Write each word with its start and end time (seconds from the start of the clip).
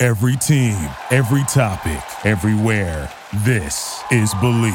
Every 0.00 0.36
team, 0.36 0.76
every 1.10 1.42
topic, 1.52 2.00
everywhere. 2.24 3.10
This 3.44 4.00
is 4.12 4.32
Believe. 4.40 4.72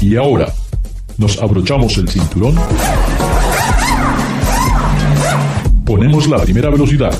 Y 0.00 0.14
ahora, 0.14 0.46
nos 1.16 1.42
abrochamos 1.42 1.98
el 1.98 2.08
cinturón. 2.08 2.54
Ponemos 5.84 6.28
la 6.28 6.38
primera 6.38 6.70
velocidad. 6.70 7.12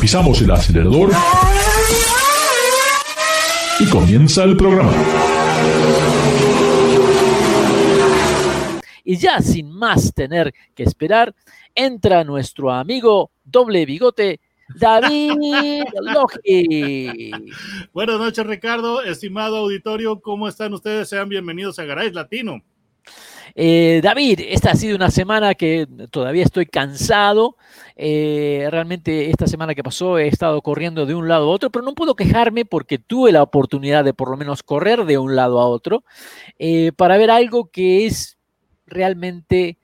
Pisamos 0.00 0.40
el 0.40 0.50
acelerador. 0.52 1.10
Y 3.80 3.86
comienza 3.86 4.44
el 4.44 4.56
programa. 4.56 4.92
Y 9.02 9.16
ya 9.16 9.40
sin 9.40 9.68
más 9.72 10.14
tener 10.14 10.54
que 10.76 10.84
esperar, 10.84 11.34
entra 11.74 12.22
nuestro 12.22 12.70
amigo 12.70 13.31
doble 13.44 13.86
bigote, 13.86 14.40
David 14.74 15.84
Logi. 16.00 17.30
Buenas 17.92 18.18
noches, 18.18 18.46
Ricardo. 18.46 19.02
Estimado 19.02 19.56
auditorio, 19.58 20.20
¿cómo 20.20 20.48
están 20.48 20.74
ustedes? 20.74 21.08
Sean 21.08 21.28
bienvenidos 21.28 21.78
a 21.78 21.84
Garay 21.84 22.10
Latino. 22.12 22.62
Eh, 23.54 24.00
David, 24.02 24.40
esta 24.48 24.70
ha 24.70 24.74
sido 24.74 24.96
una 24.96 25.10
semana 25.10 25.54
que 25.54 25.86
todavía 26.10 26.44
estoy 26.44 26.66
cansado. 26.66 27.56
Eh, 27.96 28.66
realmente 28.70 29.30
esta 29.30 29.46
semana 29.46 29.74
que 29.74 29.82
pasó 29.82 30.18
he 30.18 30.28
estado 30.28 30.62
corriendo 30.62 31.04
de 31.04 31.14
un 31.14 31.28
lado 31.28 31.44
a 31.44 31.54
otro, 31.54 31.70
pero 31.70 31.84
no 31.84 31.94
puedo 31.94 32.16
quejarme 32.16 32.64
porque 32.64 32.98
tuve 32.98 33.32
la 33.32 33.42
oportunidad 33.42 34.04
de 34.04 34.14
por 34.14 34.30
lo 34.30 34.36
menos 34.36 34.62
correr 34.62 35.04
de 35.04 35.18
un 35.18 35.36
lado 35.36 35.60
a 35.60 35.66
otro 35.66 36.04
eh, 36.58 36.92
para 36.96 37.18
ver 37.18 37.30
algo 37.30 37.70
que 37.70 38.06
es 38.06 38.38
realmente 38.86 39.78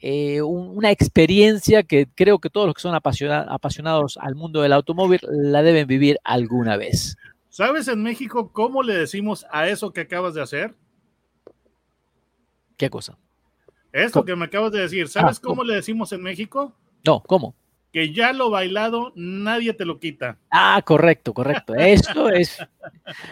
eh, 0.00 0.42
una 0.42 0.90
experiencia 0.90 1.82
que 1.82 2.06
creo 2.14 2.38
que 2.38 2.50
todos 2.50 2.66
los 2.66 2.74
que 2.74 2.82
son 2.82 2.94
apasionados 2.94 4.18
al 4.20 4.34
mundo 4.36 4.62
del 4.62 4.72
automóvil 4.72 5.20
la 5.30 5.62
deben 5.62 5.86
vivir 5.86 6.18
alguna 6.22 6.76
vez. 6.76 7.16
¿Sabes 7.48 7.88
en 7.88 8.02
México 8.02 8.52
cómo 8.52 8.82
le 8.82 8.94
decimos 8.94 9.44
a 9.50 9.68
eso 9.68 9.92
que 9.92 10.02
acabas 10.02 10.34
de 10.34 10.42
hacer? 10.42 10.76
¿Qué 12.76 12.88
cosa? 12.88 13.18
Esto 13.92 14.24
que 14.24 14.36
me 14.36 14.44
acabas 14.44 14.70
de 14.70 14.80
decir. 14.80 15.08
¿Sabes 15.08 15.38
ah, 15.38 15.40
cómo, 15.42 15.64
le 15.64 15.74
decimos 15.74 16.12
en 16.12 16.22
México? 16.22 16.72
No, 17.04 17.20
¿cómo? 17.20 17.56
Que 17.92 18.12
ya 18.12 18.32
lo 18.32 18.50
bailado 18.50 19.12
nadie 19.16 19.72
te 19.72 19.84
lo 19.84 19.98
quita. 19.98 20.38
Ah, 20.50 20.80
correcto, 20.84 21.34
correcto. 21.34 21.74
Esto 21.74 22.28
es. 22.30 22.58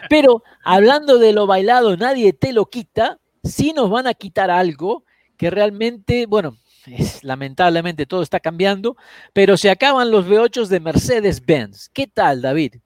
Pero 0.09 0.43
hablando 0.65 1.19
de 1.19 1.33
lo 1.33 1.47
bailado 1.47 1.97
nadie 1.97 2.33
te 2.33 2.53
lo 2.53 2.67
quita, 2.67 3.21
sí 3.45 3.73
nos 3.73 3.89
van 3.89 4.09
a 4.09 4.15
quitar 4.15 4.51
algo 4.51 5.05
que 5.37 5.51
realmente, 5.51 6.27
bueno, 6.27 6.57
es, 6.87 7.23
lamentablemente 7.25 8.07
todo 8.07 8.23
está 8.23 8.41
cambiando, 8.41 8.97
pero 9.33 9.57
se 9.57 9.71
acaban 9.71 10.11
los 10.11 10.27
V8 10.27 10.67
de 10.67 10.81
Mercedes-Benz. 10.81 11.91
¿Qué 11.91 12.07
tal, 12.07 12.43
David? 12.43 12.77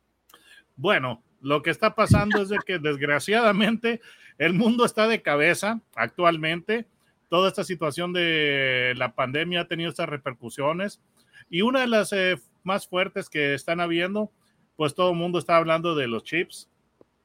Bueno, 0.76 1.22
lo 1.40 1.62
que 1.62 1.70
está 1.70 1.94
pasando 1.94 2.42
es 2.42 2.48
de 2.48 2.58
que 2.64 2.78
desgraciadamente 2.80 4.00
el 4.38 4.54
mundo 4.54 4.84
está 4.84 5.08
de 5.08 5.22
cabeza 5.22 5.80
actualmente. 5.94 6.86
Toda 7.28 7.48
esta 7.48 7.64
situación 7.64 8.12
de 8.12 8.94
la 8.96 9.14
pandemia 9.14 9.60
ha 9.60 9.68
tenido 9.68 9.90
estas 9.90 10.08
repercusiones 10.08 11.00
y 11.48 11.62
una 11.62 11.80
de 11.80 11.86
las 11.86 12.12
eh, 12.12 12.36
más 12.64 12.86
fuertes 12.86 13.28
que 13.28 13.54
están 13.54 13.80
habiendo, 13.80 14.30
pues 14.76 14.94
todo 14.94 15.10
el 15.10 15.16
mundo 15.16 15.38
está 15.38 15.56
hablando 15.56 15.94
de 15.94 16.08
los 16.08 16.24
chips. 16.24 16.68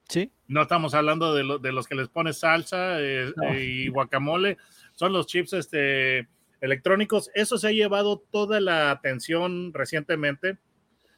Sí. 0.08 0.32
No 0.48 0.62
estamos 0.62 0.94
hablando 0.94 1.34
de, 1.34 1.60
de 1.60 1.72
los 1.72 1.88
que 1.88 1.96
les 1.96 2.10
pones 2.10 2.40
salsa 2.40 3.00
eh, 3.00 3.34
y 3.58 3.88
guacamole, 3.88 4.58
son 4.96 5.14
los 5.14 5.28
chips 5.28 5.54
este, 5.54 6.28
electrónicos. 6.62 7.30
Eso 7.34 7.58
se 7.58 7.68
ha 7.68 7.72
llevado 7.72 8.24
toda 8.32 8.60
la 8.60 8.92
atención 8.92 9.74
recientemente, 9.74 10.58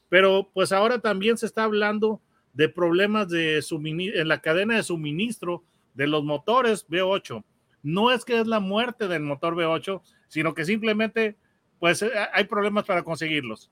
pero 0.10 0.50
pues 0.54 0.72
ahora 0.72 1.00
también 1.00 1.38
se 1.38 1.46
está 1.46 1.64
hablando 1.64 2.22
de 2.54 2.70
problemas 2.70 3.30
de 3.30 3.64
en 3.70 4.28
la 4.28 4.42
cadena 4.42 4.76
de 4.76 4.84
suministro 4.84 5.64
de 5.94 6.08
los 6.08 6.24
motores 6.24 6.88
V8. 6.88 7.44
No 7.84 8.12
es 8.12 8.26
que 8.26 8.40
es 8.40 8.48
la 8.48 8.60
muerte 8.60 9.08
del 9.08 9.22
motor 9.22 9.56
V8, 9.56 10.02
sino 10.28 10.54
que 10.54 10.66
simplemente 10.66 11.38
pues 11.80 12.02
eh, 12.02 12.12
hay 12.34 12.46
problemas 12.46 12.86
para 12.86 13.04
conseguirlos. 13.04 13.70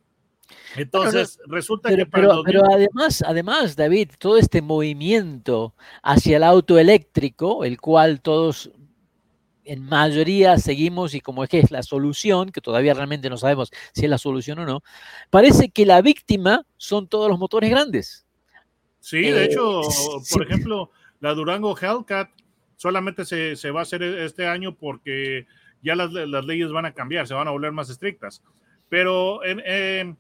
Entonces, 0.76 1.40
resulta 1.48 1.90
que 1.90 2.06
pero, 2.06 2.44
pero, 2.46 2.64
además, 2.72 3.24
además, 3.26 3.76
David, 3.76 4.12
todo 4.20 4.38
este 4.38 4.62
movimiento 4.62 5.74
hacia 6.04 6.38
el 6.38 6.44
auto 6.44 6.78
eléctrico, 6.78 7.64
el 7.64 7.82
cual 7.82 8.22
todos 8.22 8.72
en 9.66 9.84
mayoría 9.84 10.58
seguimos 10.58 11.14
y 11.14 11.22
como 11.22 11.44
es 11.44 11.50
que 11.50 11.60
es 11.60 11.72
la 11.72 11.84
solución, 11.84 12.52
que 12.52 12.62
todavía 12.62 12.94
realmente 12.94 13.30
no 13.30 13.38
sabemos 13.38 13.72
si 13.94 14.06
es 14.06 14.10
la 14.10 14.18
solución 14.18 14.60
o 14.60 14.66
no, 14.66 14.84
parece 15.30 15.70
que 15.70 15.86
la 15.86 16.02
víctima 16.02 16.66
son 16.78 17.08
todos 17.08 17.30
los 17.30 17.40
motores 17.40 17.70
grandes. 17.70 18.26
Sí, 19.00 19.22
de 19.22 19.44
eh, 19.44 19.46
hecho, 19.46 19.82
por 20.32 20.44
ejemplo, 20.44 20.92
la 21.20 21.34
Durango 21.34 21.76
Hellcat 21.78 22.30
solamente 22.76 23.26
se, 23.26 23.72
va 23.72 23.82
a 23.82 23.84
hacer 23.84 24.04
e, 24.04 24.26
este 24.26 24.48
año 24.48 24.76
porque 24.76 25.46
ya 25.82 25.96
las, 25.96 26.12
leyes 26.12 26.72
van 26.72 26.86
a 26.86 26.94
cambiar, 26.94 27.28
se 27.28 27.34
van 27.34 27.48
a 27.48 27.52
volver 27.52 27.72
más 27.72 27.90
estrictas. 27.90 28.42
Pero, 28.90 29.44
en, 29.46 30.18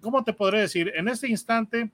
¿cómo 0.00 0.24
te 0.24 0.32
podré 0.32 0.60
decir? 0.60 0.92
En 0.94 1.08
este 1.08 1.28
instante, 1.28 1.90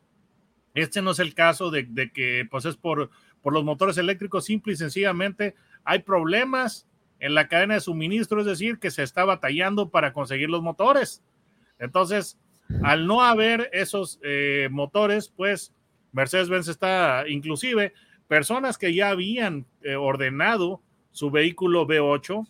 este 0.74 1.02
no 1.02 1.12
es 1.12 1.18
el 1.18 1.34
caso 1.34 1.70
de, 1.70 2.10
que 2.12 2.46
pues 2.50 2.64
es 2.64 2.76
por, 2.76 3.10
por 3.42 3.52
los 3.52 3.64
motores 3.64 3.98
eléctricos, 3.98 4.44
simple 4.44 4.74
y 4.74 4.76
sencillamente 4.76 5.54
hay 5.84 6.00
problemas 6.00 6.86
en 7.18 7.34
la 7.34 7.48
cadena 7.48 7.74
de 7.74 7.80
suministro, 7.80 8.40
es 8.40 8.46
decir, 8.46 8.78
que 8.78 8.90
se 8.90 9.02
está 9.02 9.24
batallando 9.24 9.90
para 9.90 10.12
conseguir 10.12 10.48
los 10.48 10.62
motores. 10.62 11.22
Entonces, 11.78 12.38
al 12.82 13.06
no 13.06 13.22
haber 13.22 13.68
esos 13.72 14.18
eh, 14.22 14.68
motores, 14.70 15.28
pues 15.28 15.74
Mercedes-Benz 16.12 16.68
está, 16.68 17.24
inclusive, 17.28 17.92
personas 18.28 18.78
que 18.78 18.94
ya 18.94 19.10
habían 19.10 19.66
eh, 19.82 19.96
ordenado 19.96 20.80
su 21.10 21.30
vehículo 21.30 21.86
V8, 21.86 22.46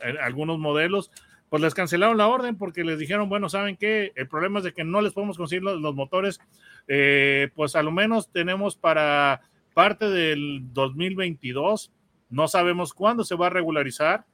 en 0.00 0.18
algunos 0.18 0.58
modelos, 0.58 1.10
pues 1.48 1.62
les 1.62 1.74
cancelaron 1.74 2.18
la 2.18 2.28
orden 2.28 2.56
porque 2.56 2.84
les 2.84 2.98
dijeron, 2.98 3.28
bueno, 3.28 3.48
¿saben 3.48 3.76
qué? 3.76 4.12
El 4.16 4.28
problema 4.28 4.58
es 4.58 4.64
de 4.64 4.72
que 4.72 4.84
no 4.84 5.00
les 5.00 5.12
podemos 5.12 5.36
conseguir 5.36 5.62
los, 5.62 5.94
motores, 5.94 6.40
eh, 6.88 7.50
pues 7.54 7.74
a 7.76 7.82
lo 7.82 7.90
menos 7.90 8.30
tenemos 8.30 8.76
para 8.76 9.42
parte 9.74 10.08
del 10.08 10.62
2022 10.72 11.92
no 12.30 12.48
sabemos 12.48 12.92
cuándo 12.92 13.24
se 13.24 13.34
va 13.34 13.46
a 13.46 13.50
regularizar 13.50 14.24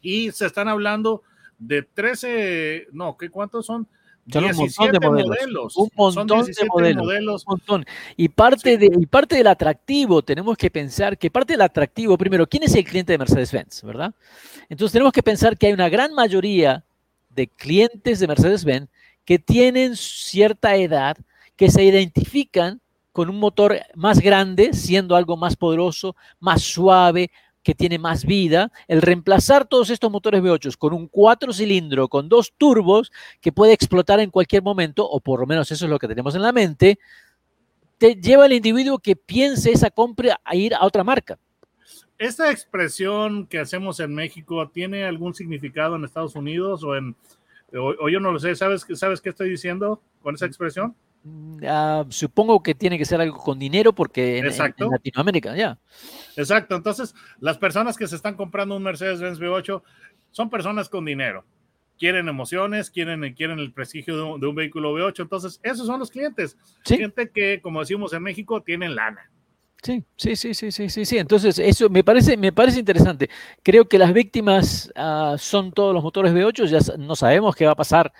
y 0.00 0.30
se 0.32 0.46
están 0.46 0.68
hablando 0.68 1.22
de 1.58 1.82
13, 1.82 2.88
no, 2.92 3.16
¿qué 3.16 3.30
cuántos 3.30 3.66
son? 3.66 3.86
Son 4.30 4.44
17 4.44 4.82
un 4.82 4.92
montón 4.92 5.16
de 5.16 5.24
modelos. 5.24 5.76
Un 5.76 5.90
montón 5.96 6.46
de 6.46 6.94
modelos, 6.94 7.44
Un 7.46 7.52
montón. 7.52 7.84
Y 8.16 8.28
parte, 8.28 8.78
de, 8.78 8.86
y 8.86 9.06
parte 9.06 9.36
del 9.36 9.48
atractivo, 9.48 10.22
tenemos 10.22 10.56
que 10.56 10.70
pensar 10.70 11.18
que 11.18 11.30
parte 11.30 11.54
del 11.54 11.62
atractivo, 11.62 12.16
primero, 12.16 12.46
¿quién 12.46 12.62
es 12.62 12.74
el 12.74 12.84
cliente 12.84 13.12
de 13.12 13.18
Mercedes-Benz? 13.18 13.82
¿Verdad? 13.82 14.14
Entonces 14.68 14.92
tenemos 14.92 15.12
que 15.12 15.24
pensar 15.24 15.58
que 15.58 15.66
hay 15.66 15.72
una 15.72 15.88
gran 15.88 16.14
mayoría 16.14 16.84
de 17.30 17.48
clientes 17.48 18.20
de 18.20 18.28
Mercedes-Benz 18.28 18.88
que 19.24 19.38
tienen 19.38 19.96
cierta 19.96 20.76
edad, 20.76 21.16
que 21.56 21.70
se 21.70 21.82
identifican 21.82 22.80
con 23.12 23.28
un 23.28 23.38
motor 23.38 23.78
más 23.94 24.20
grande, 24.20 24.72
siendo 24.72 25.16
algo 25.16 25.36
más 25.36 25.56
poderoso, 25.56 26.16
más 26.40 26.62
suave, 26.62 27.30
que 27.62 27.74
tiene 27.74 27.98
más 27.98 28.24
vida, 28.24 28.72
el 28.88 29.02
reemplazar 29.02 29.66
todos 29.66 29.90
estos 29.90 30.10
motores 30.10 30.42
V8 30.42 30.76
con 30.76 30.92
un 30.92 31.06
cuatro 31.06 31.52
cilindro, 31.52 32.08
con 32.08 32.28
dos 32.28 32.52
turbos, 32.58 33.12
que 33.40 33.52
puede 33.52 33.72
explotar 33.72 34.20
en 34.20 34.30
cualquier 34.30 34.62
momento, 34.62 35.08
o 35.08 35.20
por 35.20 35.40
lo 35.40 35.46
menos 35.46 35.70
eso 35.70 35.84
es 35.84 35.90
lo 35.90 35.98
que 35.98 36.08
tenemos 36.08 36.34
en 36.34 36.42
la 36.42 36.52
mente, 36.52 36.98
te 37.98 38.16
lleva 38.16 38.46
al 38.46 38.52
individuo 38.52 38.98
que 38.98 39.14
piense 39.14 39.70
esa 39.70 39.90
compra 39.90 40.40
a 40.44 40.56
ir 40.56 40.74
a 40.74 40.84
otra 40.84 41.04
marca. 41.04 41.38
¿Esta 42.18 42.50
expresión 42.50 43.46
que 43.46 43.60
hacemos 43.60 44.00
en 44.00 44.14
México 44.14 44.68
tiene 44.68 45.04
algún 45.04 45.34
significado 45.34 45.96
en 45.96 46.04
Estados 46.04 46.34
Unidos 46.34 46.82
o 46.82 46.96
en, 46.96 47.14
o, 47.74 48.08
yo 48.08 48.20
no 48.20 48.32
lo 48.32 48.38
sé, 48.38 48.54
¿sabes, 48.54 48.86
¿sabes 48.94 49.20
qué 49.20 49.30
estoy 49.30 49.50
diciendo 49.50 50.00
con 50.20 50.34
esa 50.34 50.46
expresión? 50.46 50.94
Mm, 51.24 51.58
ah, 51.68 52.04
supongo 52.08 52.62
que 52.62 52.74
tiene 52.74 52.98
que 52.98 53.04
ser 53.04 53.20
algo 53.20 53.38
con 53.38 53.58
dinero 53.58 53.92
porque 53.92 54.38
en, 54.38 54.46
Latinoamérica, 54.90 55.54
ya. 55.56 55.78
Exacto, 56.36 56.74
entonces 56.74 57.14
las 57.38 57.58
personas 57.58 57.96
que 57.96 58.08
se 58.08 58.16
están 58.16 58.34
comprando 58.34 58.76
un 58.76 58.82
Mercedes-Benz 58.82 59.38
V8 59.38 59.82
son 60.32 60.50
personas 60.50 60.88
con 60.88 61.04
dinero. 61.04 61.44
quieren 61.98 62.28
emociones, 62.28 62.90
quieren, 62.90 63.32
quieren 63.34 63.60
el 63.60 63.72
prestigio 63.72 64.36
de 64.36 64.46
un, 64.46 64.54
vehículo 64.56 64.92
V8. 64.92 65.20
Entonces, 65.20 65.60
esos 65.62 65.86
son 65.86 66.00
los 66.00 66.10
clientes. 66.10 66.56
Gente 66.84 67.30
que, 67.30 67.60
como 67.62 67.78
decimos 67.78 68.12
en 68.12 68.24
México, 68.24 68.60
tienen 68.60 68.96
lana. 68.96 69.30
Sí, 69.82 70.04
sí, 70.16 70.34
sí, 70.34 70.54
sí, 70.54 70.72
sí, 70.72 70.88
sí, 70.88 71.04
sí. 71.04 71.18
Entonces, 71.18 71.58
eso 71.58 71.88
me 71.90 72.02
parece, 72.02 72.36
me 72.36 72.52
parece 72.52 72.80
interesante. 72.80 73.28
Creo 73.62 73.88
que 73.88 73.98
las 73.98 74.12
víctimas 74.12 74.92
ah, 74.96 75.36
son 75.38 75.70
todos 75.70 75.94
los 75.94 76.02
motores 76.02 76.32
V8, 76.32 76.66
ya 76.66 76.96
no 76.96 77.14
sabemos 77.14 77.54
qué 77.54 77.66
va 77.66 77.72
a 77.72 77.76
pasar. 77.76 78.12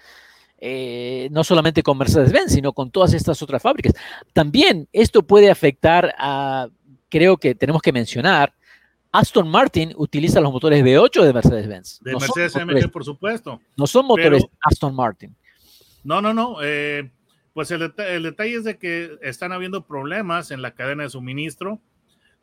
Eh, 0.64 1.28
no 1.32 1.42
solamente 1.42 1.82
con 1.82 1.98
Mercedes-Benz, 1.98 2.52
sino 2.52 2.72
con 2.72 2.92
todas 2.92 3.14
estas 3.14 3.42
otras 3.42 3.60
fábricas. 3.60 3.94
También 4.32 4.88
esto 4.92 5.24
puede 5.24 5.50
afectar 5.50 6.14
a, 6.16 6.68
creo 7.08 7.36
que 7.36 7.56
tenemos 7.56 7.82
que 7.82 7.90
mencionar, 7.90 8.54
Aston 9.10 9.48
Martin 9.48 9.92
utiliza 9.96 10.40
los 10.40 10.52
motores 10.52 10.84
V8 10.84 11.24
de 11.24 11.32
Mercedes-Benz. 11.32 11.98
De 12.02 12.12
Mercedes-AMG, 12.12 12.92
por 12.92 13.04
supuesto. 13.04 13.60
No 13.76 13.88
son 13.88 14.06
motores 14.06 14.44
Aston 14.60 14.94
Martin. 14.94 15.34
No, 16.04 16.22
no, 16.22 16.32
no. 16.32 16.58
Eh, 16.62 17.10
pues 17.52 17.72
el, 17.72 17.80
detalle 17.80 18.54
es 18.54 18.62
de 18.62 18.78
que 18.78 19.18
están 19.20 19.50
habiendo 19.50 19.84
problemas 19.84 20.52
en 20.52 20.62
la 20.62 20.74
cadena 20.74 21.02
de 21.02 21.10
suministro. 21.10 21.80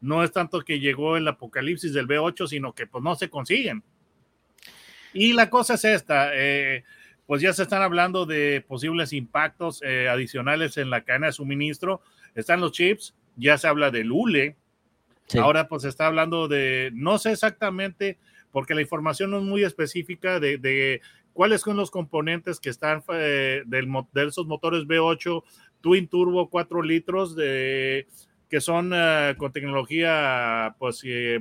No 0.02 0.26
es 0.26 0.34
tanto 0.34 0.60
que 0.60 0.82
llegó 0.82 1.16
el 1.16 1.26
apocalipsis 1.26 1.94
del 1.94 2.06
V8, 2.06 2.48
sino 2.48 2.74
que 2.74 2.86
pues 2.86 3.02
no 3.02 3.16
se 3.16 3.30
consiguen. 3.30 3.82
Y 5.14 5.32
la 5.32 5.50
cosa 5.50 5.76
es 5.76 5.86
esta, 5.86 6.32
eh, 6.34 6.84
pues 7.30 7.44
ya 7.44 7.54
se 7.54 7.62
están 7.62 7.84
hablando 7.84 8.26
de 8.26 8.66
posibles 8.68 9.14
impactos 9.14 9.84
eh, 9.84 10.10
adicionales 10.10 10.78
en 10.78 10.90
la 10.90 11.04
cadena 11.04 11.28
de 11.28 11.34
suministro. 11.34 12.02
Están 12.34 12.60
los 12.60 12.72
chips, 12.72 13.14
ya 13.36 13.56
se 13.60 13.68
habla 13.68 13.92
del 13.92 14.12
ULE, 14.12 14.56
Ahora 15.38 15.68
pues 15.68 15.84
se 15.84 15.90
está 15.90 16.08
hablando 16.08 16.48
de, 16.48 16.90
no 16.94 17.20
sé 17.20 17.34
exactamente, 17.34 18.18
porque 18.52 18.74
la 18.74 18.82
información 18.82 19.30
no 19.30 19.38
es 19.38 19.44
muy 19.44 19.64
específica 19.64 20.40
de, 20.40 21.02
cuáles 21.34 21.62
son 21.62 21.78
los 21.78 21.92
componentes 21.92 22.60
que 22.60 22.72
están 22.72 23.04
eh, 23.14 23.62
del, 23.68 23.88
de 24.12 24.26
esos 24.26 24.48
motores 24.48 24.86
V8 24.86 25.44
Twin 25.82 26.08
Turbo 26.08 26.50
4 26.50 26.82
litros 26.82 27.36
de, 27.36 28.08
que 28.50 28.60
son 28.60 28.92
eh, 28.92 29.36
con 29.38 29.52
tecnología 29.52 30.76
pues 30.80 31.02
eh, 31.06 31.40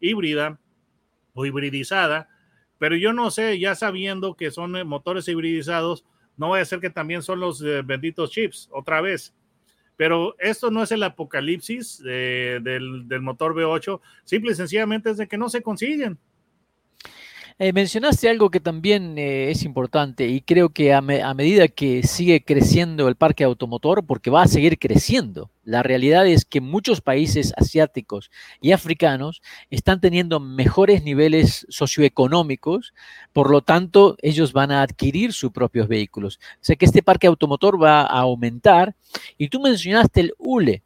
híbrida 0.00 0.58
o 1.34 1.44
hibridizada, 1.44 2.30
pero 2.78 2.96
yo 2.96 3.12
no 3.12 3.30
sé, 3.30 3.58
ya 3.58 3.74
sabiendo 3.74 4.34
que 4.34 4.50
son 4.50 4.86
motores 4.86 5.28
hibridizados, 5.28 6.04
no 6.36 6.48
voy 6.48 6.60
a 6.60 6.64
ser 6.64 6.80
que 6.80 6.90
también 6.90 7.22
son 7.22 7.40
los 7.40 7.62
benditos 7.84 8.30
chips, 8.30 8.68
otra 8.72 9.00
vez. 9.00 9.34
Pero 9.96 10.36
esto 10.38 10.70
no 10.70 10.82
es 10.82 10.92
el 10.92 11.02
apocalipsis 11.02 12.02
del, 12.02 13.08
del, 13.08 13.20
motor 13.22 13.54
V8, 13.54 14.00
simple 14.24 14.52
y 14.52 14.54
sencillamente 14.54 15.10
es 15.10 15.16
de 15.16 15.26
que 15.26 15.38
no 15.38 15.48
se 15.48 15.62
consiguen. 15.62 16.18
Eh, 17.58 17.72
mencionaste 17.72 18.28
algo 18.28 18.50
que 18.50 18.60
también 18.60 19.16
eh, 19.16 19.50
es 19.50 19.62
importante 19.62 20.28
y 20.28 20.42
creo 20.42 20.68
que 20.68 20.92
a, 20.92 21.00
medida 21.00 21.68
que 21.68 22.02
sigue 22.02 22.44
creciendo 22.44 23.08
el 23.08 23.16
parque 23.16 23.44
automotor, 23.44 24.04
porque 24.04 24.28
va 24.28 24.42
a 24.42 24.46
seguir 24.46 24.78
creciendo, 24.78 25.50
la 25.64 25.82
realidad 25.82 26.26
es 26.26 26.44
que 26.44 26.60
muchos 26.60 27.00
países 27.00 27.54
asiáticos 27.56 28.30
y 28.60 28.72
africanos 28.72 29.40
están 29.70 30.02
teniendo 30.02 30.38
mejores 30.38 31.02
niveles 31.02 31.66
socioeconómicos, 31.70 32.92
por 33.32 33.48
lo 33.50 33.62
tanto 33.62 34.18
ellos 34.20 34.52
van 34.52 34.70
a 34.70 34.82
adquirir 34.82 35.32
sus 35.32 35.50
propios 35.50 35.88
vehículos. 35.88 36.38
O 36.56 36.58
sea 36.60 36.76
que 36.76 36.84
este 36.84 37.02
parque 37.02 37.26
automotor 37.26 37.82
va 37.82 38.02
a 38.02 38.20
aumentar 38.20 38.94
y 39.38 39.48
tú 39.48 39.60
mencionaste 39.60 40.20
el 40.20 40.34
ULE 40.36 40.82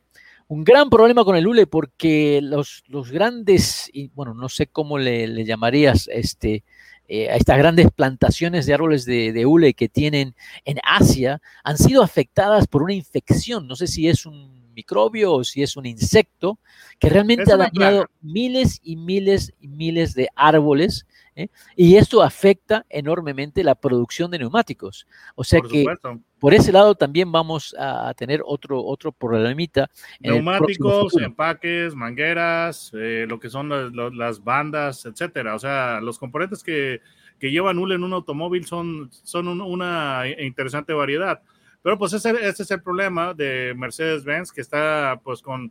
un 0.51 0.65
gran 0.65 0.91
problema 0.91 1.25
con 1.25 1.37
el 1.37 1.47
hule 1.47 1.69
porque 1.69 2.41
los, 2.43 2.83
los 2.89 3.13
grandes, 3.13 3.89
y 3.93 4.09
bueno, 4.09 4.35
no 4.35 4.49
sé 4.49 4.67
cómo 4.67 4.99
le, 4.99 5.45
llamarías 5.45 6.09
este, 6.13 6.65
eh, 7.07 7.31
a 7.31 7.37
estas 7.37 7.57
grandes 7.57 7.93
plantaciones 7.93 8.67
de 8.67 8.75
árboles 8.75 9.05
de, 9.05 9.33
de, 9.33 9.47
hule 9.47 9.75
que 9.75 9.89
tienen 9.89 10.35
en 10.65 10.79
Asia, 10.83 11.41
han 11.63 11.79
sido 11.79 12.03
afectadas 12.03 12.67
por 12.67 12.83
una 12.83 12.95
infección. 12.95 13.69
No 13.69 13.77
sé 13.77 13.87
si 13.87 14.09
es 14.09 14.27
un 14.27 14.73
microbio 14.75 15.35
o 15.35 15.45
si 15.45 15.63
es 15.63 15.77
un 15.77 15.87
insecto 15.87 16.59
que 16.99 17.11
realmente 17.11 17.53
ha 17.53 17.57
dañado 17.57 18.09
miles 18.21 18.81
y 18.83 18.97
miles 18.97 19.53
y 19.61 19.69
miles 19.69 20.15
de 20.15 20.31
árboles 20.35 21.07
¿eh? 21.41 21.51
Y 21.77 21.97
esto 21.97 22.23
afecta 22.23 22.87
enormemente 22.89 23.65
la 23.65 23.75
producción 23.75 24.31
de 24.31 24.39
neumáticos. 24.39 25.07
O 25.35 25.45
sea 25.45 25.61
que 25.61 25.85
por 26.41 26.55
ese 26.55 26.73
lado 26.73 26.95
también 26.95 27.31
vamos 27.31 27.77
a 27.79 28.15
tener 28.15 28.41
otro, 28.45 28.83
otro 28.83 29.13
problemita. 29.13 29.91
Neumáticos, 30.21 31.15
empaques, 31.21 31.95
mangueras, 31.95 32.91
eh, 32.95 33.27
lo 33.29 33.39
que 33.39 33.51
son 33.51 33.69
las, 33.69 34.43
bandas, 34.43 35.05
etcétera. 35.05 35.55
O 35.55 35.59
sea, 35.59 36.01
los 36.01 36.19
componentes 36.19 36.63
que, 36.63 37.01
llevan 37.41 37.79
UL 37.79 37.93
en 37.93 38.05
un 38.05 38.15
automóvil 38.15 38.65
son, 38.65 39.11
son 39.23 39.49
una 39.61 40.25
interesante 40.39 40.95
variedad. 40.95 41.43
Pero 41.83 41.99
pues 41.99 42.15
ese, 42.15 42.31
es 42.31 42.71
el 42.71 42.83
problema 42.83 43.35
de 43.35 43.75
Mercedes-Benz, 43.77 44.51
que 44.51 44.63
está 44.63 45.21
pues 45.23 45.43
con 45.43 45.71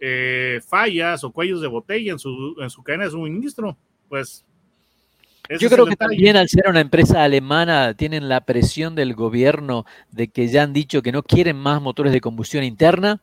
eh, 0.00 0.60
fallas 0.66 1.22
o 1.22 1.32
cuellos 1.32 1.60
de 1.60 1.68
botella 1.68 2.12
en 2.12 2.18
su, 2.18 2.56
en 2.60 2.70
su 2.70 2.82
cadena 2.82 3.04
de 3.04 3.10
suministro. 3.10 3.78
Pues 4.08 4.44
yo 5.58 5.68
creo 5.68 5.86
que 5.86 5.96
también 5.96 6.36
al 6.36 6.48
ser 6.48 6.68
una 6.68 6.80
empresa 6.80 7.24
alemana 7.24 7.94
tienen 7.94 8.28
la 8.28 8.42
presión 8.42 8.94
del 8.94 9.14
gobierno 9.14 9.84
de 10.10 10.28
que 10.28 10.48
ya 10.48 10.62
han 10.62 10.72
dicho 10.72 11.02
que 11.02 11.12
no 11.12 11.22
quieren 11.22 11.56
más 11.56 11.82
motores 11.82 12.12
de 12.12 12.20
combustión 12.20 12.62
interna 12.62 13.20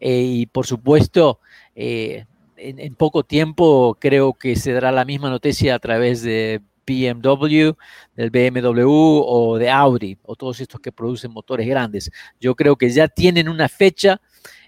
eh, 0.00 0.22
y 0.22 0.46
por 0.46 0.66
supuesto 0.66 1.40
eh, 1.74 2.26
en, 2.56 2.94
poco 2.94 3.24
tiempo 3.24 3.96
creo 4.00 4.34
que 4.34 4.56
se 4.56 4.72
dará 4.72 4.92
la 4.92 5.04
misma 5.04 5.30
noticia 5.30 5.74
a 5.74 5.78
través 5.78 6.22
de 6.22 6.60
BMW, 6.86 7.72
del 8.14 8.30
BMW 8.30 8.88
o 8.88 9.58
de 9.58 9.70
Audi 9.70 10.18
o 10.22 10.36
todos 10.36 10.60
estos 10.60 10.80
que 10.80 10.92
producen 10.92 11.32
motores 11.32 11.66
grandes. 11.66 12.10
Yo 12.40 12.54
creo 12.54 12.76
que 12.76 12.90
ya 12.90 13.08
tienen 13.08 13.48
una 13.48 13.68
fecha 13.68 14.20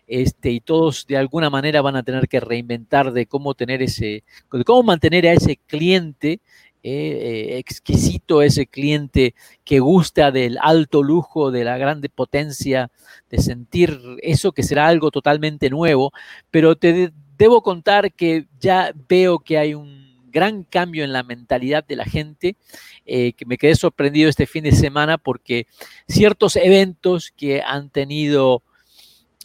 este, 0.07 0.51
y 0.51 0.61
todos 0.61 1.07
de 1.07 1.17
alguna 1.17 1.51
manera 1.51 1.83
van 1.83 1.97
a 1.97 2.03
tener 2.03 2.29
que 2.29 2.41
reinventar 2.41 3.13
de 3.13 3.27
cómo 3.27 3.55
tener 3.55 3.83
ese, 3.83 4.25
de 4.53 4.65
cómo 4.65 4.83
mantener 4.85 5.27
a 5.27 5.33
ese 5.33 5.57
cliente 5.67 6.41
eh, 6.89 7.59
exquisito 7.59 8.43
ese 8.43 8.67
cliente 8.67 9.35
que 9.65 9.81
gusta 9.81 10.31
del 10.31 10.57
alto 10.61 11.03
lujo, 11.03 11.51
de 11.51 11.65
la 11.65 11.79
grande 11.79 12.09
potencia, 12.09 12.91
de 13.29 13.39
sentir 13.39 14.01
eso 14.23 14.53
que 14.53 14.63
será 14.63 14.87
algo 14.87 15.11
totalmente 15.11 15.69
nuevo, 15.69 16.13
pero 16.51 16.77
te 16.77 17.13
debo 17.37 17.63
contar 17.63 18.13
que 18.13 18.47
ya 18.61 18.93
veo 19.09 19.41
que 19.41 19.59
hay 19.59 19.75
un 19.75 20.31
gran 20.31 20.65
cambio 20.65 21.03
en 21.03 21.13
la 21.13 21.23
mentalidad 21.23 21.85
de 21.85 21.97
la 21.97 22.05
gente, 22.05 22.57
eh, 23.05 23.33
que 23.33 23.47
me 23.47 23.59
quedé 23.59 23.75
sorprendido 23.75 24.29
este 24.29 24.47
fin 24.47 24.65
de 24.65 24.73
semana 24.73 25.19
porque 25.19 25.67
ciertos 26.07 26.57
eventos 26.57 27.33
que 27.37 27.63
han 27.63 27.91
tenido 27.91 28.63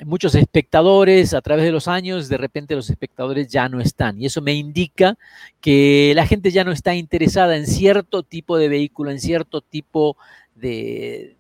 muchos 0.06 0.36
espectadores 0.36 1.34
a 1.34 1.42
través 1.42 1.66
de 1.66 1.72
los 1.72 1.88
años, 1.88 2.30
de 2.30 2.38
repente 2.38 2.76
los 2.76 2.90
espectadores 2.90 3.48
ya 3.48 3.70
no 3.70 3.80
están. 3.80 4.20
Y 4.20 4.26
eso 4.26 4.42
me 4.42 4.54
indica 4.54 5.18
que 5.60 6.14
la 6.16 6.26
gente 6.26 6.52
ya 6.52 6.64
no 6.64 6.72
está 6.72 6.96
interesada 6.96 7.56
en 7.56 7.68
cierto 7.68 8.24
tipo 8.24 8.58
de 8.58 8.70
vehículo, 8.70 9.12
en 9.12 9.20
cierto 9.20 9.62
tipo 9.62 10.18
de, 10.56 11.36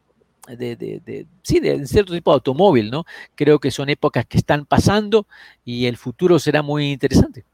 de, 0.47 1.25
sí, 1.41 1.59
de 1.59 1.85
cierto 1.85 2.13
tipo 2.13 2.31
de 2.31 2.35
automóvil, 2.35 2.91
¿no? 2.91 3.05
Creo 3.35 3.59
que 3.59 3.71
son 3.71 3.89
épocas 3.89 4.25
que 4.25 4.37
están 4.37 4.65
pasando 4.65 5.27
y 5.65 5.85
el 5.85 5.97
futuro 5.97 6.39
será 6.39 6.61
muy 6.61 6.91
interesante. 6.91 7.45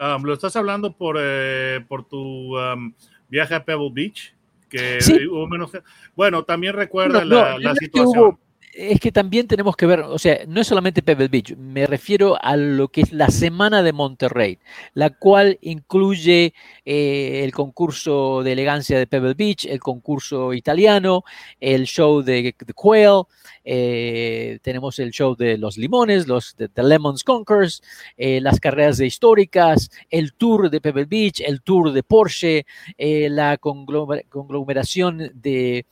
Um, 0.00 0.22
lo 0.24 0.34
estás 0.34 0.56
hablando 0.56 0.96
por, 0.96 1.16
eh, 1.20 1.84
por 1.86 2.04
tu 2.04 2.58
um, 2.58 2.92
viaje 3.28 3.54
a 3.54 3.64
Pebble 3.64 3.90
Beach, 3.92 4.34
que 4.68 4.98
hubo 5.30 5.46
menos... 5.46 5.70
Bueno, 6.16 6.42
también 6.42 6.74
recuerda 6.74 7.24
la, 7.24 7.74
situación 7.76 8.38
es 8.72 9.00
que 9.00 9.12
también 9.12 9.46
tenemos 9.46 9.76
que 9.76 9.86
ver, 9.86 10.00
o 10.00 10.18
sea, 10.18 10.40
no 10.48 10.60
es 10.60 10.66
solamente 10.66 11.02
Pebble 11.02 11.28
Beach, 11.28 11.56
me 11.56 11.86
refiero 11.86 12.38
a 12.42 12.56
lo 12.56 12.88
que 12.88 13.02
es 13.02 13.12
la 13.12 13.28
Semana 13.28 13.82
de 13.82 13.92
Monterrey, 13.92 14.58
la 14.94 15.10
cual 15.10 15.58
incluye 15.60 16.54
eh, 16.84 17.40
el 17.44 17.52
concurso 17.52 18.42
de 18.42 18.52
elegancia 18.52 18.98
de 18.98 19.06
Pebble 19.06 19.34
Beach, 19.34 19.66
el 19.66 19.80
concurso 19.80 20.54
italiano, 20.54 21.24
el 21.60 21.84
show 21.84 22.22
de 22.22 22.54
The 22.64 22.72
Quail, 22.72 23.24
eh, 23.64 24.58
tenemos 24.62 24.98
el 24.98 25.10
show 25.10 25.36
de 25.36 25.58
los 25.58 25.76
limones, 25.76 26.26
los 26.26 26.56
de, 26.56 26.70
Lemons 26.82 27.24
Conquers, 27.24 27.82
eh, 28.16 28.40
las 28.40 28.58
carreras 28.58 28.96
de 28.98 29.06
históricas, 29.06 29.90
el 30.10 30.34
tour 30.34 30.70
de 30.70 30.80
Pebble 30.80 31.04
Beach, 31.04 31.40
el 31.40 31.62
tour 31.62 31.92
de 31.92 32.02
Porsche, 32.02 32.66
la 32.98 33.58
conglomeración 33.58 35.30
de, 35.34 35.86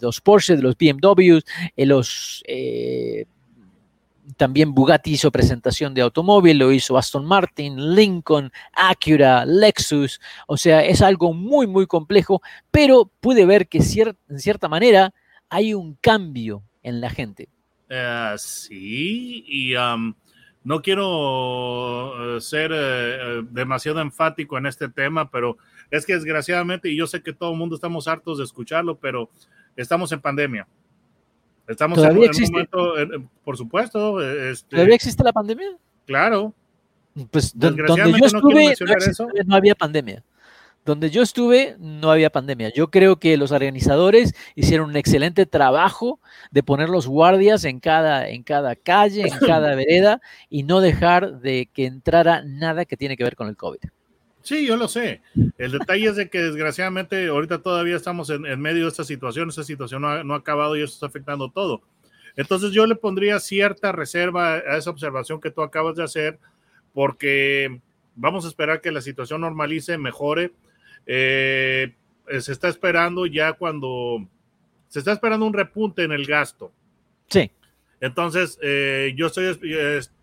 los 0.00 0.20
Porsche, 0.20 0.56
de 0.56 0.62
los 0.62 0.76
BMWs, 1.14 1.44
los 1.76 2.42
también 4.36 4.74
Bugatti 4.74 5.12
hizo 5.12 5.30
presentación 5.30 5.94
de 5.94 6.02
automóvil, 6.02 6.58
lo 6.58 6.72
hizo 6.72 6.96
Aston 6.96 7.24
Martin, 7.24 7.94
Lincoln, 7.94 8.52
Acura, 8.72 9.44
Lexus. 9.44 10.20
O 10.46 10.56
sea, 10.56 10.84
es 10.84 11.02
algo 11.02 11.32
muy, 11.32 11.66
muy 11.66 11.86
complejo, 11.86 12.42
pero 12.70 13.10
pude 13.20 13.46
ver 13.46 13.68
que 13.68 13.78
en 13.78 14.38
cierta 14.38 14.68
manera 14.68 15.12
hay 15.48 15.74
un 15.74 15.94
cambio 16.00 16.62
en 16.82 17.00
la 17.00 17.10
gente. 17.10 17.48
Eh, 17.88 18.34
sí, 18.38 19.44
y 19.46 19.74
um, 19.74 20.14
no 20.64 20.80
quiero 20.80 22.36
eh, 22.36 22.40
ser 22.40 22.70
eh, 22.74 23.42
demasiado 23.50 24.00
enfático 24.00 24.56
en 24.56 24.66
este 24.66 24.88
tema, 24.88 25.30
pero 25.30 25.58
es 25.90 26.06
que 26.06 26.14
desgraciadamente, 26.14 26.88
y 26.88 26.96
yo 26.96 27.06
sé 27.06 27.22
que 27.22 27.32
todo 27.32 27.52
el 27.52 27.58
mundo 27.58 27.74
estamos 27.74 28.08
hartos 28.08 28.38
de 28.38 28.44
escucharlo, 28.44 28.96
pero 28.96 29.28
estamos 29.76 30.10
en 30.12 30.20
pandemia. 30.20 30.66
Estamos 31.72 31.98
en, 31.98 32.18
un 32.18 32.50
momento, 32.50 32.94
por 33.44 33.56
supuesto. 33.56 34.20
Este, 34.20 34.76
¿Todavía 34.76 34.94
existe 34.94 35.22
la 35.24 35.32
pandemia? 35.32 35.76
Claro. 36.06 36.54
Pues 37.30 37.52
donde 37.58 37.82
yo 37.86 38.26
estuve, 38.26 38.74
no 39.44 39.54
había 39.54 39.74
pandemia. 39.74 40.24
Donde 40.84 41.10
yo 41.10 41.22
estuve 41.22 41.76
no 41.78 42.10
había 42.10 42.30
pandemia. 42.30 42.72
Yo 42.74 42.90
creo 42.90 43.16
que 43.16 43.36
los 43.36 43.52
organizadores 43.52 44.34
hicieron 44.56 44.90
un 44.90 44.96
excelente 44.96 45.46
trabajo 45.46 46.18
de 46.50 46.62
poner 46.62 46.88
los 46.88 47.06
guardias 47.06 47.64
en 47.64 47.78
cada, 47.78 48.28
en 48.28 48.42
cada 48.42 48.74
calle, 48.74 49.22
en 49.22 49.38
cada 49.46 49.76
vereda 49.76 50.20
y 50.48 50.64
no 50.64 50.80
dejar 50.80 51.40
de 51.40 51.68
que 51.72 51.86
entrara 51.86 52.42
nada 52.44 52.84
que 52.84 52.96
tiene 52.96 53.16
que 53.16 53.24
ver 53.24 53.36
con 53.36 53.48
el 53.48 53.56
COVID. 53.56 53.78
Sí, 54.42 54.66
yo 54.66 54.76
lo 54.76 54.88
sé. 54.88 55.22
El 55.58 55.72
detalle 55.72 56.06
es 56.06 56.16
de 56.16 56.28
que 56.28 56.38
desgraciadamente 56.42 57.28
ahorita 57.28 57.62
todavía 57.62 57.96
estamos 57.96 58.30
en, 58.30 58.60
medio 58.60 58.82
de 58.82 58.88
esta 58.88 59.04
situación. 59.04 59.48
Esta 59.48 59.62
situación 59.62 60.02
no 60.02 60.08
ha, 60.08 60.24
no 60.24 60.34
ha 60.34 60.38
acabado 60.38 60.76
y 60.76 60.82
eso 60.82 60.94
está 60.94 61.06
afectando 61.06 61.50
todo. 61.50 61.82
Entonces 62.36 62.72
yo 62.72 62.86
le 62.86 62.94
pondría 62.94 63.38
cierta 63.40 63.92
reserva 63.92 64.54
a 64.54 64.76
esa 64.76 64.90
observación 64.90 65.40
que 65.40 65.50
tú 65.50 65.62
acabas 65.62 65.96
de 65.96 66.04
hacer 66.04 66.38
porque 66.94 67.80
vamos 68.14 68.44
a 68.44 68.48
esperar 68.48 68.80
que 68.80 68.92
la 68.92 69.00
situación 69.00 69.40
normalice, 69.42 69.98
mejore 69.98 70.52
eh, 71.06 71.92
se 72.40 72.52
está 72.52 72.68
esperando 72.68 73.26
ya 73.26 73.52
cuando 73.54 74.26
se 74.88 75.00
está 75.00 75.12
esperando 75.12 75.46
un 75.46 75.52
repunte 75.52 76.04
en 76.04 76.12
el 76.12 76.26
gasto. 76.26 76.72
Sí. 77.28 77.50
Entonces, 78.00 78.58
eh, 78.62 79.14
yo 79.16 79.28
estoy, 79.28 79.56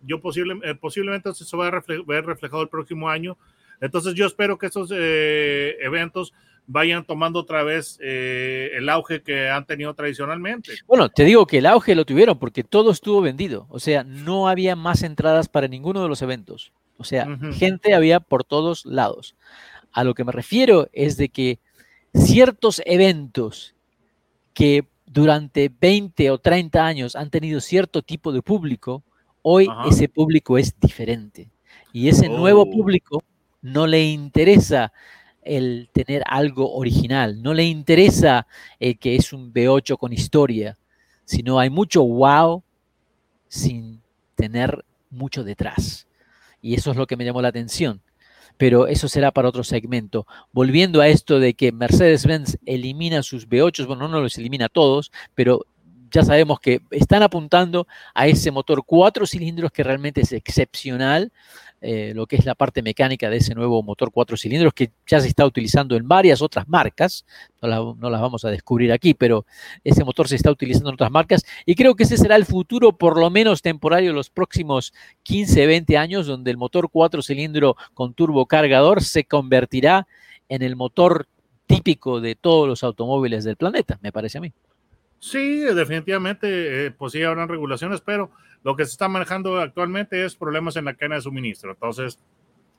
yo 0.02 0.22
posible, 0.22 0.60
eh, 0.64 0.76
posiblemente 0.76 1.34
se 1.34 1.58
va 1.58 1.68
a 1.68 1.84
ver 2.06 2.26
reflejado 2.26 2.62
el 2.62 2.70
próximo 2.70 3.10
año. 3.10 3.38
Entonces, 3.82 4.14
yo 4.14 4.26
espero 4.26 4.58
que 4.58 4.68
estos 4.68 4.92
eventos 4.92 6.34
vayan 6.68 7.04
tomando 7.04 7.40
otra 7.40 7.64
vez 7.64 7.98
el 8.00 8.88
auge 8.90 9.24
que 9.24 9.50
han 9.50 9.66
tenido 9.66 9.94
tradicionalmente. 9.94 10.74
Bueno, 10.88 11.10
te 11.10 11.26
digo 11.26 11.48
que 11.48 11.58
el 11.58 11.66
auge 11.66 11.96
lo 11.96 12.06
tuvieron 12.06 12.38
porque 12.38 12.64
todo 12.64 12.92
estuvo 12.92 13.22
vendido. 13.22 13.66
O 13.70 13.80
sea, 13.80 14.04
no 14.04 14.48
había 14.48 14.76
más 14.76 15.04
entradas 15.04 15.50
para 15.50 15.68
ninguno 15.68 16.04
de 16.04 16.10
los 16.10 16.22
eventos. 16.22 16.72
O 16.98 17.04
sea, 17.04 17.28
gente 17.54 17.94
había 17.94 18.20
por 18.20 18.44
todos 18.44 18.86
lados. 18.86 19.36
A 19.92 20.04
lo 20.04 20.14
que 20.14 20.24
me 20.24 20.32
refiero 20.32 20.90
es 20.94 21.18
de 21.18 21.30
que 21.30 21.60
ciertos 22.14 22.82
eventos 22.86 23.74
que 24.54 24.86
durante 25.06 25.72
20 25.80 26.30
o 26.32 26.38
30 26.38 26.86
años 26.86 27.16
han 27.16 27.30
tenido 27.30 27.62
cierto 27.62 28.02
tipo 28.02 28.32
de 28.32 28.42
público, 28.42 29.04
hoy 29.42 29.68
ese 29.88 30.08
público 30.10 30.58
es 30.58 30.80
diferente. 30.80 31.50
Y 31.94 32.10
ese 32.10 32.30
nuevo 32.30 32.64
oh. 32.64 32.70
público 32.70 33.24
no 33.62 33.88
le 33.88 34.06
interesa 34.06 34.92
el 35.42 35.90
tener 35.94 36.24
algo 36.26 36.76
original, 36.76 37.42
no 37.42 37.54
le 37.54 37.66
interesa 37.66 38.48
eh, 38.80 38.96
que 38.96 39.16
es 39.16 39.34
un 39.34 39.54
B8 39.54 39.98
con 39.98 40.14
historia, 40.14 40.78
sino 41.26 41.60
hay 41.60 41.70
mucho 41.70 42.04
wow 42.04 42.64
sin 43.48 44.02
tener 44.36 44.84
mucho 45.10 45.44
detrás. 45.44 46.08
Y 46.62 46.76
eso 46.76 46.92
es 46.92 46.98
lo 46.98 47.08
que 47.08 47.16
me 47.16 47.26
llamó 47.26 47.42
la 47.42 47.48
atención 47.50 48.02
pero 48.60 48.88
eso 48.88 49.08
será 49.08 49.32
para 49.32 49.48
otro 49.48 49.64
segmento. 49.64 50.28
Volviendo 50.52 51.00
a 51.00 51.08
esto 51.08 51.40
de 51.40 51.54
que 51.54 51.72
Mercedes-Benz 51.72 52.58
elimina 52.66 53.24
sus 53.24 53.48
V8, 53.48 53.88
bueno, 53.88 54.10
no 54.10 54.20
los 54.20 54.38
elimina 54.38 54.68
todos, 54.68 55.14
pero 55.34 55.66
ya 56.12 56.24
sabemos 56.24 56.60
que 56.60 56.82
están 56.92 57.24
apuntando 57.24 57.88
a 58.14 58.28
ese 58.28 58.52
motor 58.52 58.84
cuatro 58.86 59.26
cilindros 59.26 59.72
que 59.72 59.82
realmente 59.82 60.20
es 60.20 60.34
excepcional, 60.34 61.32
eh, 61.82 62.12
lo 62.14 62.28
que 62.28 62.36
es 62.36 62.46
la 62.46 62.56
parte 62.56 62.82
mecánica 62.82 63.30
de 63.30 63.38
ese 63.38 63.56
nuevo 63.56 63.82
motor 63.82 64.12
cuatro 64.12 64.36
cilindros 64.36 64.74
que 64.74 64.92
ya 65.08 65.22
se 65.22 65.30
está 65.30 65.46
utilizando 65.46 65.96
en 65.96 66.08
varias 66.08 66.42
otras 66.42 66.68
marcas, 66.68 67.26
no, 67.62 67.96
no, 68.00 68.10
las 68.10 68.20
vamos 68.20 68.44
a 68.44 68.50
descubrir 68.50 68.92
aquí, 68.92 69.14
pero 69.14 69.46
ese 69.84 70.04
motor 70.04 70.28
se 70.28 70.36
está 70.36 70.52
utilizando 70.52 70.90
en 70.90 70.96
otras 70.96 71.12
marcas 71.12 71.46
y 71.66 71.76
creo 71.76 71.96
que 71.96 72.04
ese 72.04 72.18
será 72.18 72.36
el 72.36 72.46
futuro, 72.46 72.92
por 72.92 73.18
lo 73.18 73.30
menos 73.30 73.62
temporario, 73.62 74.12
los 74.12 74.30
próximos 74.30 74.94
15, 75.24 75.68
20 75.68 75.98
años, 75.98 76.28
donde 76.28 76.52
el 76.52 76.58
motor 76.58 76.90
cuatro 76.92 77.22
cilindros 77.22 77.76
con 77.94 78.14
turbo 78.14 78.46
cargador 78.46 79.02
se 79.02 79.24
convertirá 79.24 80.08
en 80.50 80.64
el 80.64 80.76
motor 80.76 81.28
típico 81.66 82.20
de 82.20 82.36
todos 82.36 82.68
los 82.68 82.84
automóviles 82.84 83.44
del 83.44 83.56
planeta, 83.56 84.00
me 84.02 84.12
parece 84.12 84.40
a 84.40 84.42
mí. 84.42 84.52
Sí, 85.20 85.60
definitivamente, 85.60 86.88
eh, 86.88 86.92
pues 86.92 87.12
sí 87.12 87.22
habrán 87.24 87.50
regulaciones, 87.50 88.02
pero 88.02 88.32
lo 88.64 88.76
que 88.76 88.86
se 88.86 88.92
está 88.92 89.08
manejando 89.08 89.60
actualmente 89.60 90.26
es 90.26 90.36
problemas 90.36 90.76
en 90.76 90.86
la 90.86 90.94
cadena 90.94 91.16
de 91.16 91.22
suministro. 91.22 91.72
Entonces, 91.72 92.20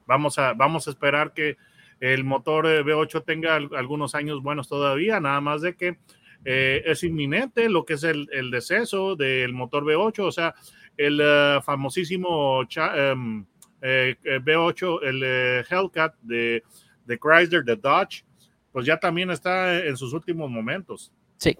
vamos 0.07 0.39
a, 0.39 0.53
vamos 0.55 0.87
a 0.87 0.91
esperar 0.91 1.33
que 1.33 1.57
el 2.01 2.25
motor 2.25 2.67
V8 2.67 3.25
tenga 3.25 3.57
algunos 3.57 4.15
años 4.15 4.43
buenos 4.43 4.69
todavía, 4.69 5.21
nada 5.21 5.41
más 5.41 5.61
de 5.61 5.77
que 5.77 5.99
eh, 6.45 6.83
es 6.87 7.05
inminente 7.05 7.69
lo 7.69 7.85
que 7.85 7.95
es 7.95 8.05
el, 8.05 8.27
el, 8.33 8.51
deceso 8.51 9.15
del 9.15 9.53
motor 9.53 9.85
V8, 9.85 10.19
o 10.21 10.33
sea, 10.33 10.55
el 10.97 11.21
uh, 11.21 11.61
famosísimo 11.61 12.61
um, 12.61 13.45
eh, 13.83 14.17
V8, 14.25 15.01
el 15.03 15.23
Hellcat 15.69 16.15
de, 16.23 16.63
de 17.05 17.19
Chrysler, 17.19 17.63
de 17.65 17.77
Dodge, 17.77 18.25
pues 18.73 18.87
ya 18.87 18.99
también 18.99 19.31
está 19.31 19.85
en 19.85 19.97
sus 19.97 20.13
últimos 20.13 20.51
momentos. 20.51 21.13
Sí, 21.41 21.57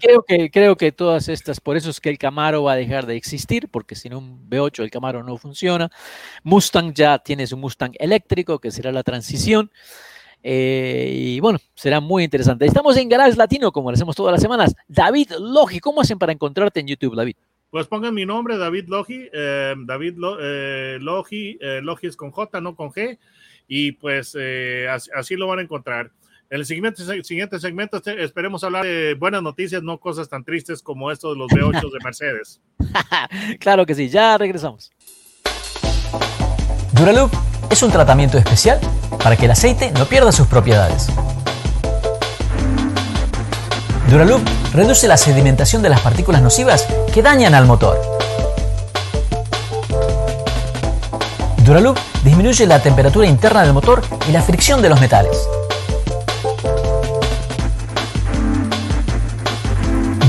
creo, 0.00 0.22
que, 0.22 0.48
creo 0.48 0.76
que 0.76 0.92
todas 0.92 1.28
estas, 1.28 1.58
por 1.58 1.76
eso 1.76 1.90
es 1.90 2.00
que 2.00 2.08
el 2.08 2.18
Camaro 2.18 2.62
va 2.62 2.74
a 2.74 2.76
dejar 2.76 3.04
de 3.04 3.16
existir, 3.16 3.68
porque 3.68 3.96
sin 3.96 4.14
un 4.14 4.48
V8 4.48 4.84
el 4.84 4.92
Camaro 4.92 5.24
no 5.24 5.36
funciona. 5.38 5.90
Mustang 6.44 6.94
ya 6.94 7.18
tiene 7.18 7.48
su 7.48 7.56
Mustang 7.56 7.94
eléctrico, 7.98 8.60
que 8.60 8.70
será 8.70 8.92
la 8.92 9.02
transición. 9.02 9.72
Eh, 10.40 11.10
y 11.12 11.40
bueno, 11.40 11.58
será 11.74 11.98
muy 11.98 12.22
interesante. 12.22 12.64
Estamos 12.64 12.96
en 12.96 13.08
Garage 13.08 13.36
Latino, 13.36 13.72
como 13.72 13.90
lo 13.90 13.96
hacemos 13.96 14.14
todas 14.14 14.30
las 14.30 14.40
semanas. 14.40 14.76
David 14.86 15.32
Logi, 15.40 15.80
¿cómo 15.80 16.00
hacen 16.00 16.20
para 16.20 16.30
encontrarte 16.30 16.78
en 16.78 16.86
YouTube, 16.86 17.16
David? 17.16 17.34
Pues 17.70 17.88
pongan 17.88 18.14
mi 18.14 18.24
nombre, 18.24 18.56
David 18.56 18.84
Logi. 18.86 19.28
Eh, 19.32 19.74
David 19.84 20.14
eh, 20.40 20.98
Logi, 21.00 21.58
Logi 21.82 22.06
es 22.06 22.16
con 22.16 22.30
J, 22.30 22.60
no 22.60 22.76
con 22.76 22.90
G. 22.90 23.18
Y 23.66 23.92
pues 23.92 24.36
así 25.12 25.34
lo 25.34 25.48
van 25.48 25.58
a 25.58 25.62
encontrar. 25.62 26.12
En 26.50 26.60
el 26.60 26.66
siguiente, 26.66 27.02
siguiente 27.24 27.58
segmento 27.58 27.96
este, 27.96 28.22
esperemos 28.22 28.62
hablar 28.64 28.84
de 28.84 29.14
buenas 29.14 29.42
noticias, 29.42 29.82
no 29.82 29.98
cosas 29.98 30.28
tan 30.28 30.44
tristes 30.44 30.82
como 30.82 31.10
esto 31.10 31.30
de 31.30 31.38
los 31.38 31.50
V8 31.50 31.90
de 31.90 31.98
Mercedes. 32.04 32.60
claro 33.60 33.86
que 33.86 33.94
sí, 33.94 34.08
ya 34.08 34.36
regresamos. 34.36 34.92
Duraloop 36.92 37.32
es 37.70 37.82
un 37.82 37.90
tratamiento 37.90 38.36
especial 38.36 38.78
para 39.22 39.36
que 39.36 39.46
el 39.46 39.52
aceite 39.52 39.90
no 39.92 40.04
pierda 40.04 40.32
sus 40.32 40.46
propiedades. 40.46 41.08
Duraloop 44.10 44.42
reduce 44.74 45.08
la 45.08 45.16
sedimentación 45.16 45.82
de 45.82 45.88
las 45.88 46.00
partículas 46.02 46.42
nocivas 46.42 46.86
que 47.12 47.22
dañan 47.22 47.54
al 47.54 47.66
motor. 47.66 47.98
Duraloop 51.64 51.98
disminuye 52.22 52.66
la 52.66 52.80
temperatura 52.82 53.26
interna 53.26 53.62
del 53.62 53.72
motor 53.72 54.02
y 54.28 54.32
la 54.32 54.42
fricción 54.42 54.82
de 54.82 54.90
los 54.90 55.00
metales. 55.00 55.48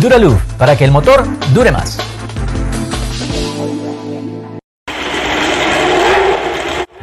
Duraloop, 0.06 0.40
para 0.60 0.78
que 0.78 0.86
el 0.86 0.92
motor 0.92 1.24
dure 1.52 1.72
más. 1.72 1.98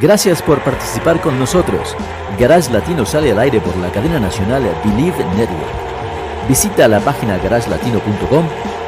Gracias 0.01 0.41
por 0.41 0.61
participar 0.61 1.21
con 1.21 1.37
nosotros. 1.37 1.97
Garage 2.39 2.73
Latino 2.73 3.05
sale 3.05 3.33
al 3.33 3.41
aire 3.41 3.61
por 3.61 3.77
la 3.79 3.91
cadena 3.91 4.21
nacional 4.21 4.63
Believe 4.85 5.19
Network. 5.37 6.47
Visita 6.49 6.87
la 6.87 7.01
página 7.01 7.39
garagelatino.com, 7.39 8.45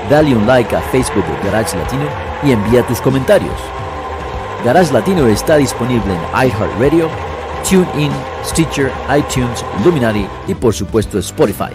dale 0.09 0.37
un 0.37 0.47
like 0.47 0.77
a 0.77 0.81
Facebook 0.93 1.25
de 1.27 1.51
Garage 1.51 1.77
Latino 1.77 2.07
y 2.45 2.53
envía 2.53 2.87
tus 2.87 3.01
comentarios. 3.01 3.57
Garage 4.65 4.93
Latino 4.93 5.27
está 5.27 5.57
disponible 5.57 6.15
en 6.15 6.49
iHeartRadio, 6.49 7.09
TuneIn, 7.69 8.13
Stitcher, 8.45 8.93
iTunes, 9.19 9.65
Luminary 9.85 10.29
y 10.47 10.55
por 10.55 10.73
supuesto 10.73 11.19
Spotify. 11.19 11.75